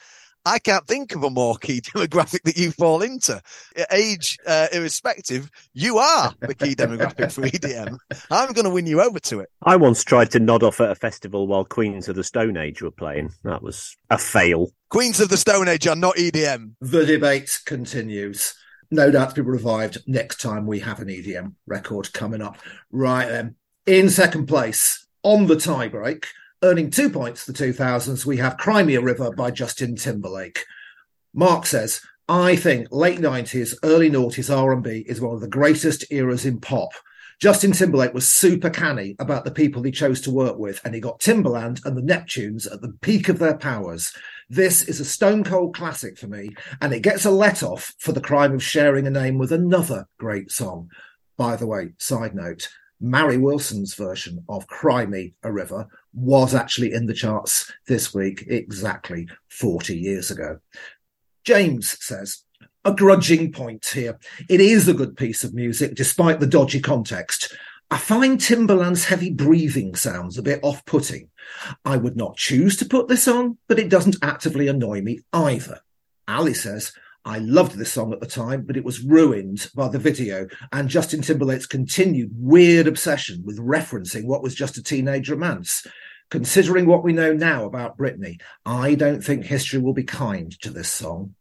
I 0.46 0.58
can't 0.58 0.86
think 0.86 1.14
of 1.14 1.24
a 1.24 1.30
more 1.30 1.56
key 1.56 1.80
demographic 1.80 2.42
that 2.42 2.56
you 2.56 2.70
fall 2.70 3.02
into. 3.02 3.40
Age 3.90 4.38
uh, 4.46 4.68
irrespective, 4.72 5.50
you 5.72 5.98
are 5.98 6.34
the 6.40 6.54
key 6.54 6.74
demographic 6.74 7.32
for 7.32 7.42
EDM. 7.42 7.98
I'm 8.30 8.52
going 8.52 8.64
to 8.64 8.70
win 8.70 8.86
you 8.86 9.00
over 9.00 9.18
to 9.20 9.40
it. 9.40 9.50
I 9.62 9.76
once 9.76 10.04
tried 10.04 10.30
to 10.32 10.40
nod 10.40 10.62
off 10.62 10.80
at 10.80 10.90
a 10.90 10.94
festival 10.94 11.46
while 11.46 11.64
Queens 11.64 12.08
of 12.08 12.16
the 12.16 12.24
Stone 12.24 12.56
Age 12.56 12.82
were 12.82 12.90
playing. 12.90 13.32
That 13.44 13.62
was 13.62 13.96
a 14.10 14.18
fail. 14.18 14.70
Queens 14.90 15.20
of 15.20 15.28
the 15.28 15.36
Stone 15.36 15.68
Age 15.68 15.86
are 15.86 15.96
not 15.96 16.16
EDM. 16.16 16.74
The 16.80 17.06
debate 17.06 17.58
continues. 17.64 18.54
No 18.90 19.10
doubt 19.10 19.34
to 19.34 19.42
be 19.42 19.50
revived 19.50 19.98
next 20.06 20.40
time 20.40 20.66
we 20.66 20.80
have 20.80 21.00
an 21.00 21.08
EDM 21.08 21.54
record 21.66 22.12
coming 22.12 22.42
up. 22.42 22.58
Right 22.92 23.26
then, 23.26 23.56
in 23.86 24.10
second 24.10 24.46
place 24.46 25.06
on 25.22 25.46
the 25.46 25.56
tiebreak 25.56 26.26
Earning 26.64 26.88
two 26.88 27.10
points 27.10 27.44
for 27.44 27.52
the 27.52 27.58
2000s, 27.58 28.24
we 28.24 28.38
have 28.38 28.56
Cry 28.56 28.82
Me 28.82 28.94
a 28.94 29.00
River 29.02 29.30
by 29.30 29.50
Justin 29.50 29.96
Timberlake. 29.96 30.64
Mark 31.34 31.66
says, 31.66 32.00
I 32.26 32.56
think 32.56 32.88
late 32.90 33.18
90s, 33.18 33.74
early 33.82 34.08
noughties 34.08 34.48
R&B 34.48 35.04
is 35.06 35.20
one 35.20 35.34
of 35.34 35.42
the 35.42 35.46
greatest 35.46 36.10
eras 36.10 36.46
in 36.46 36.60
pop. 36.60 36.88
Justin 37.38 37.72
Timberlake 37.72 38.14
was 38.14 38.26
super 38.26 38.70
canny 38.70 39.14
about 39.18 39.44
the 39.44 39.50
people 39.50 39.82
he 39.82 39.90
chose 39.90 40.22
to 40.22 40.30
work 40.30 40.56
with, 40.56 40.80
and 40.86 40.94
he 40.94 41.02
got 41.02 41.20
Timbaland 41.20 41.84
and 41.84 41.98
the 41.98 42.14
Neptunes 42.14 42.66
at 42.72 42.80
the 42.80 42.96
peak 43.02 43.28
of 43.28 43.38
their 43.38 43.58
powers. 43.58 44.16
This 44.48 44.80
is 44.80 45.00
a 45.00 45.04
stone 45.04 45.44
cold 45.44 45.76
classic 45.76 46.16
for 46.16 46.28
me, 46.28 46.56
and 46.80 46.94
it 46.94 47.02
gets 47.02 47.26
a 47.26 47.30
let 47.30 47.62
off 47.62 47.92
for 47.98 48.12
the 48.12 48.22
crime 48.22 48.54
of 48.54 48.62
sharing 48.62 49.06
a 49.06 49.10
name 49.10 49.36
with 49.36 49.52
another 49.52 50.06
great 50.18 50.50
song. 50.50 50.88
By 51.36 51.56
the 51.56 51.66
way, 51.66 51.92
side 51.98 52.34
note, 52.34 52.70
Mari 53.04 53.36
Wilson's 53.36 53.92
version 53.92 54.42
of 54.48 54.66
Cry 54.66 55.04
Me 55.04 55.34
a 55.42 55.52
River 55.52 55.86
was 56.14 56.54
actually 56.54 56.94
in 56.94 57.04
the 57.04 57.12
charts 57.12 57.70
this 57.86 58.14
week, 58.14 58.46
exactly 58.48 59.28
40 59.48 59.94
years 59.94 60.30
ago. 60.30 60.60
James 61.44 62.02
says, 62.02 62.44
a 62.82 62.94
grudging 62.94 63.52
point 63.52 63.84
here. 63.84 64.18
It 64.48 64.62
is 64.62 64.88
a 64.88 64.94
good 64.94 65.18
piece 65.18 65.44
of 65.44 65.52
music, 65.52 65.94
despite 65.94 66.40
the 66.40 66.46
dodgy 66.46 66.80
context. 66.80 67.54
I 67.90 67.98
find 67.98 68.38
Timbaland's 68.38 69.04
heavy 69.04 69.30
breathing 69.30 69.94
sounds 69.94 70.38
a 70.38 70.42
bit 70.42 70.60
off 70.62 70.82
putting. 70.86 71.28
I 71.84 71.98
would 71.98 72.16
not 72.16 72.38
choose 72.38 72.74
to 72.78 72.86
put 72.86 73.08
this 73.08 73.28
on, 73.28 73.58
but 73.68 73.78
it 73.78 73.90
doesn't 73.90 74.16
actively 74.22 74.66
annoy 74.66 75.02
me 75.02 75.20
either. 75.34 75.80
Ali 76.26 76.54
says, 76.54 76.92
I 77.24 77.38
loved 77.38 77.76
this 77.76 77.92
song 77.92 78.12
at 78.12 78.20
the 78.20 78.26
time, 78.26 78.62
but 78.62 78.76
it 78.76 78.84
was 78.84 79.02
ruined 79.02 79.70
by 79.74 79.88
the 79.88 79.98
video 79.98 80.46
and 80.72 80.88
Justin 80.88 81.22
Timberlake's 81.22 81.66
continued 81.66 82.30
weird 82.36 82.86
obsession 82.86 83.42
with 83.44 83.58
referencing 83.58 84.26
what 84.26 84.42
was 84.42 84.54
just 84.54 84.76
a 84.76 84.82
teenage 84.82 85.30
romance. 85.30 85.86
Considering 86.30 86.86
what 86.86 87.04
we 87.04 87.12
know 87.12 87.32
now 87.32 87.64
about 87.64 87.96
Britney, 87.96 88.40
I 88.66 88.94
don't 88.94 89.22
think 89.22 89.44
history 89.44 89.78
will 89.78 89.94
be 89.94 90.04
kind 90.04 90.50
to 90.60 90.70
this 90.70 90.88
song. 90.88 91.34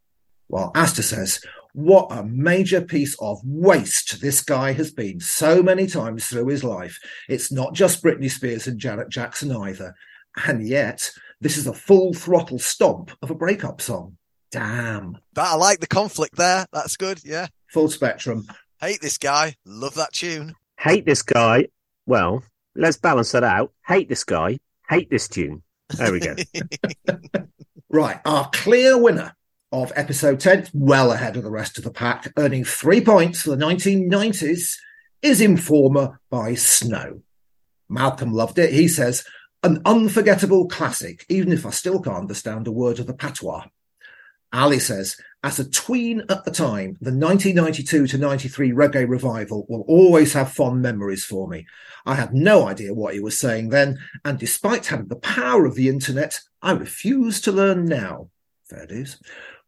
While 0.48 0.72
Asta 0.76 1.04
says, 1.04 1.44
what 1.74 2.12
a 2.12 2.24
major 2.24 2.82
piece 2.82 3.16
of 3.20 3.40
waste 3.44 4.22
this 4.22 4.42
guy 4.42 4.74
has 4.74 4.92
been 4.92 5.20
so 5.20 5.64
many 5.64 5.88
times 5.88 6.28
through 6.28 6.48
his 6.48 6.64
life. 6.64 7.00
It's 7.28 7.52
not 7.52 7.74
just 7.74 8.04
Britney 8.04 8.30
Spears 8.30 8.68
and 8.68 8.80
Janet 8.80 9.10
Jackson 9.10 9.52
either. 9.52 9.96
And 10.46 10.68
yet, 10.68 11.10
this 11.42 11.58
is 11.58 11.66
a 11.66 11.74
full 11.74 12.14
throttle 12.14 12.60
stomp 12.60 13.12
of 13.22 13.32
a 13.32 13.36
breakup 13.36 13.82
song. 13.82 14.18
Damn. 14.54 15.18
But 15.34 15.48
I 15.48 15.56
like 15.56 15.80
the 15.80 15.88
conflict 15.88 16.36
there. 16.36 16.68
That's 16.72 16.96
good. 16.96 17.20
Yeah. 17.26 17.48
Full 17.72 17.90
spectrum. 17.90 18.46
Hate 18.80 19.02
this 19.02 19.18
guy. 19.18 19.56
Love 19.66 19.96
that 19.96 20.14
tune. 20.14 20.54
Hate 20.80 21.08
this 21.08 21.24
guy. 21.24 21.70
Well, 22.06 22.44
let's 22.76 22.98
balance 22.98 23.32
that 23.32 23.44
out. 23.44 23.74
Hate 23.88 24.10
this 24.10 24.24
guy. 24.24 24.60
Hate 24.88 25.10
this 25.10 25.28
tune. 25.28 25.64
There 25.98 26.12
we 26.12 26.20
go. 26.20 26.36
right. 27.90 28.20
Our 28.26 28.48
clear 28.54 28.96
winner 28.96 29.36
of 29.72 29.92
episode 29.96 30.40
10, 30.40 30.68
well 30.72 31.12
ahead 31.12 31.36
of 31.36 31.42
the 31.42 31.50
rest 31.50 31.80
of 31.80 31.84
the 31.84 31.90
pack, 31.90 32.32
earning 32.38 32.64
three 32.64 33.02
points 33.02 33.42
for 33.42 33.56
the 33.56 33.66
1990s, 33.66 34.76
is 35.24 35.42
Informer 35.42 36.20
by 36.30 36.54
Snow. 36.54 37.22
Malcolm 37.90 38.32
loved 38.32 38.60
it. 38.60 38.72
He 38.72 38.88
says, 38.88 39.26
an 39.64 39.82
unforgettable 39.84 40.68
classic, 40.68 41.26
even 41.28 41.52
if 41.52 41.66
I 41.66 41.72
still 41.72 42.00
can't 42.00 42.18
understand 42.18 42.68
a 42.68 42.72
word 42.72 43.00
of 43.00 43.08
the 43.08 43.16
patois. 43.16 43.66
Ali 44.54 44.80
says, 44.80 45.18
as 45.44 45.60
a 45.60 45.70
tween 45.70 46.22
at 46.30 46.46
the 46.46 46.52
time, 46.52 46.96
the 47.02 47.12
1992 47.12 48.08
to 48.08 48.18
93 48.18 48.72
reggae 48.72 49.10
revival 49.10 49.66
will 49.68 49.84
always 49.88 50.32
have 50.34 50.54
fond 50.54 50.82
memories 50.82 51.26
for 51.26 51.50
me. 51.50 51.66
I 52.06 52.16
had 52.16 52.34
no 52.34 52.68
idea 52.68 52.94
what 52.94 53.14
he 53.14 53.20
was 53.20 53.38
saying 53.38 53.70
then, 53.70 54.00
and 54.24 54.40
despite 54.40 54.86
having 54.86 55.08
the 55.08 55.18
power 55.18 55.66
of 55.66 55.76
the 55.76 55.90
internet, 55.90 56.40
I 56.62 56.72
refuse 56.72 57.42
to 57.42 57.52
learn 57.52 57.86
now. 57.86 58.30
Fair 58.70 58.86
dues. 58.86 59.20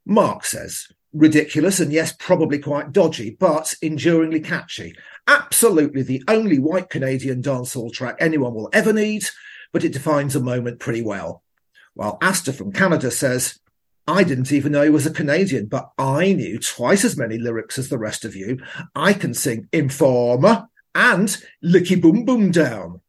Mark 0.06 0.46
says, 0.46 0.88
ridiculous 1.12 1.80
and 1.80 1.92
yes, 1.92 2.13
probably 2.18 2.60
quite 2.60 2.92
dodgy, 2.92 3.36
but 3.39 3.74
enduringly 3.82 4.39
catchy. 4.39 4.96
Absolutely 5.27 6.04
the 6.04 6.24
only 6.27 6.60
white 6.60 6.89
Canadian 6.89 7.42
dancehall 7.42 7.92
track 7.92 8.15
anyone 8.20 8.54
will 8.54 8.70
ever 8.72 8.94
need, 8.94 9.25
but 9.74 9.84
it 9.84 9.94
defines 9.94 10.36
a 10.36 10.39
moment 10.39 10.80
pretty 10.80 11.01
well. 11.01 11.42
While 11.96 12.18
Asta 12.22 12.54
from 12.54 12.72
Canada 12.72 13.10
says, 13.10 13.60
I 14.08 14.24
didn't 14.24 14.52
even 14.52 14.72
know 14.72 14.84
he 14.84 14.90
was 14.90 15.08
a 15.08 15.12
Canadian, 15.12 15.66
but 15.66 15.90
I 15.98 16.34
knew 16.34 16.60
twice 16.60 17.04
as 17.04 17.18
many 17.18 17.38
lyrics 17.38 17.80
as 17.80 17.90
the 17.90 17.98
rest 17.98 18.24
of 18.24 18.36
you. 18.36 18.60
I 18.96 19.14
can 19.14 19.34
sing 19.34 19.68
Informer 19.72 20.68
and 20.94 21.28
Licky 21.64 22.00
Boom 22.00 22.24
Boom 22.24 22.52
Down. 22.52 23.02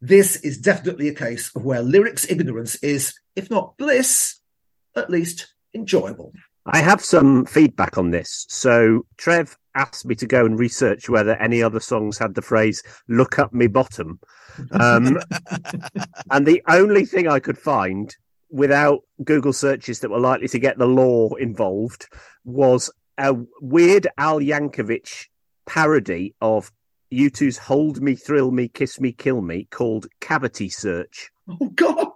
This 0.00 0.36
is 0.36 0.58
definitely 0.58 1.08
a 1.08 1.14
case 1.14 1.50
of 1.56 1.64
where 1.64 1.82
lyrics 1.82 2.30
ignorance 2.30 2.76
is, 2.76 3.18
if 3.34 3.50
not 3.50 3.76
bliss, 3.78 4.40
at 4.94 5.10
least 5.10 5.54
enjoyable. 5.74 6.32
I 6.66 6.78
have 6.78 7.02
some 7.02 7.44
feedback 7.46 7.98
on 7.98 8.10
this. 8.10 8.46
So 8.48 9.06
Trev 9.16 9.56
asked 9.74 10.06
me 10.06 10.14
to 10.14 10.26
go 10.26 10.46
and 10.46 10.58
research 10.58 11.08
whether 11.08 11.34
any 11.36 11.62
other 11.62 11.80
songs 11.80 12.16
had 12.16 12.34
the 12.34 12.42
phrase 12.42 12.82
"look 13.08 13.38
up 13.38 13.52
me 13.52 13.66
bottom," 13.66 14.20
um, 14.70 15.18
and 16.30 16.46
the 16.46 16.62
only 16.68 17.04
thing 17.04 17.28
I 17.28 17.40
could 17.40 17.58
find 17.58 18.14
without 18.54 19.00
Google 19.24 19.52
searches 19.52 19.98
that 19.98 20.12
were 20.12 20.20
likely 20.20 20.46
to 20.46 20.60
get 20.60 20.78
the 20.78 20.86
law 20.86 21.34
involved 21.34 22.06
was 22.44 22.88
a 23.18 23.34
weird 23.60 24.06
Al 24.16 24.38
Yankovic 24.38 25.26
parody 25.66 26.36
of 26.40 26.70
U2's 27.12 27.58
Hold 27.58 28.00
Me, 28.00 28.14
Thrill 28.14 28.52
Me, 28.52 28.68
Kiss 28.68 29.00
Me, 29.00 29.10
Kill 29.10 29.40
Me 29.40 29.66
called 29.72 30.06
Cavity 30.20 30.68
Search. 30.68 31.30
Oh, 31.48 31.68
God. 31.74 32.12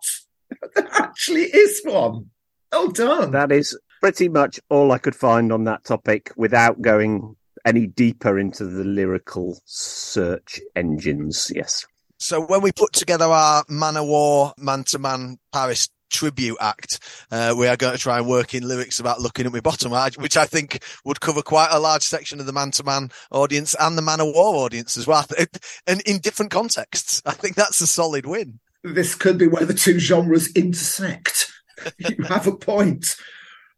There 0.75 0.89
actually 0.93 1.43
is 1.43 1.83
one. 1.85 2.31
Well 2.73 2.89
done. 2.89 3.33
That 3.33 3.53
is 3.53 3.79
pretty 4.01 4.29
much 4.29 4.59
all 4.71 4.93
I 4.93 4.99
could 4.99 5.15
find 5.15 5.53
on 5.53 5.65
that 5.65 5.85
topic 5.85 6.33
without 6.37 6.81
going 6.81 7.37
any 7.65 7.87
deeper 7.87 8.39
into 8.39 8.65
the 8.65 8.85
lyrical 8.85 9.61
search 9.67 10.61
engines. 10.75 11.53
Yes. 11.55 11.87
So 12.19 12.45
when 12.45 12.63
we 12.63 12.73
put 12.73 12.93
together 12.93 13.27
our 13.27 13.65
Man 13.69 13.97
of 13.97 14.07
War 14.07 14.53
man 14.59 14.85
to 14.85 14.99
man 14.99 15.39
Parrish 15.53 15.89
tribute 16.11 16.57
act, 16.61 17.01
uh, 17.31 17.55
we 17.57 17.67
are 17.67 17.77
going 17.77 17.93
to 17.93 17.99
try 17.99 18.19
and 18.19 18.27
work 18.27 18.55
in 18.55 18.67
lyrics 18.67 19.01
about 19.01 19.21
looking 19.21 19.47
at 19.47 19.53
my 19.53 19.61
bottom, 19.61 19.93
which 20.17 20.37
I 20.37 20.45
think 20.45 20.83
would 21.05 21.21
cover 21.21 21.43
quite 21.43 21.69
a 21.71 21.79
large 21.79 22.03
section 22.03 22.41
of 22.41 22.47
the 22.47 22.53
man 22.53 22.71
to 22.73 22.85
man 22.85 23.11
audience 23.31 23.75
and 23.79 23.97
the 23.97 24.03
man 24.03 24.21
of 24.21 24.29
war 24.29 24.57
audience 24.65 24.97
as 24.97 25.07
well. 25.07 25.27
And 25.87 26.01
in 26.03 26.19
different 26.19 26.51
contexts. 26.51 27.23
I 27.25 27.33
think 27.33 27.55
that's 27.55 27.81
a 27.81 27.87
solid 27.87 28.27
win. 28.27 28.61
This 28.85 29.15
could 29.15 29.39
be 29.39 29.47
where 29.47 29.65
the 29.65 29.75
two 29.75 29.99
genres 29.99 30.53
intersect. 30.53 31.51
you 31.99 32.25
have 32.25 32.47
a 32.47 32.57
point. 32.57 33.17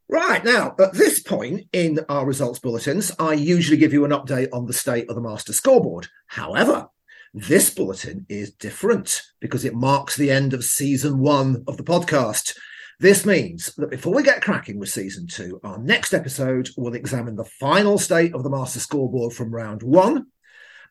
Right 0.09 0.45
now, 0.45 0.75
at 0.81 0.93
this 0.93 1.21
point 1.21 1.69
in 1.73 2.01
our 2.09 2.27
results 2.27 2.59
bulletins, 2.59 3.13
I 3.19 3.35
usually 3.35 3.77
give 3.77 3.93
you 3.93 4.05
an 4.05 4.11
update 4.11 4.49
on 4.53 4.67
the 4.67 4.73
state 4.73 5.09
of 5.09 5.15
the 5.15 5.21
master 5.21 5.53
scoreboard. 5.53 6.09
However, 6.27 6.89
this 7.33 7.71
bulletin 7.71 8.27
is 8.29 8.53
different 8.53 9.23
because 9.41 9.65
it 9.65 9.75
marks 9.75 10.17
the 10.17 10.31
end 10.31 10.53
of 10.53 10.65
season 10.65 11.19
one 11.19 11.63
of 11.69 11.77
the 11.77 11.85
podcast. 11.85 12.57
This 12.99 13.25
means 13.25 13.73
that 13.77 13.91
before 13.91 14.13
we 14.13 14.23
get 14.23 14.43
cracking 14.43 14.79
with 14.79 14.91
season 14.91 15.27
two, 15.27 15.61
our 15.65 15.79
next 15.79 16.13
episode 16.13 16.69
will 16.77 16.95
examine 16.95 17.37
the 17.37 17.45
final 17.45 17.99
state 17.99 18.35
of 18.35 18.43
the 18.43 18.51
master 18.51 18.81
scoreboard 18.81 19.33
from 19.33 19.55
round 19.55 19.83
one. 19.83 20.27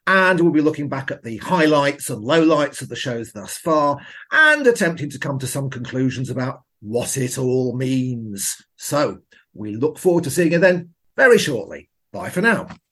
And 0.08 0.40
we'll 0.40 0.52
be 0.52 0.62
looking 0.62 0.90
back 0.90 1.12
at 1.12 1.22
the 1.22 1.38
highlights 1.38 2.10
and 2.10 2.24
lowlights 2.24 2.82
of 2.82 2.90
the 2.90 2.96
shows 2.96 3.32
thus 3.32 3.58
far 3.58 4.00
and 4.32 4.66
attempting 4.66 5.12
to 5.12 5.20
come 5.20 5.38
to 5.40 5.46
some 5.46 5.70
conclusions 5.70 6.32
about 6.32 6.62
what 6.80 7.16
it 7.18 7.38
all 7.38 7.76
means. 7.76 8.56
So 8.76 9.20
we 9.54 9.76
look 9.76 10.00
forward 10.00 10.24
to 10.24 10.32
seeing 10.32 10.54
you 10.54 10.60
then 10.60 10.96
very 11.16 11.38
shortly. 11.38 11.90
Bye 12.12 12.30
for 12.30 12.42
now. 12.42 12.70